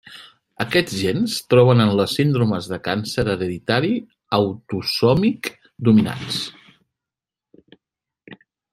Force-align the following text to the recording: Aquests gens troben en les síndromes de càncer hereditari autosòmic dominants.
Aquests 0.63 0.93
gens 1.01 1.35
troben 1.53 1.83
en 1.83 1.91
les 1.99 2.15
síndromes 2.21 2.69
de 2.73 2.79
càncer 2.89 3.27
hereditari 3.35 3.93
autosòmic 4.41 5.53
dominants. 5.91 6.45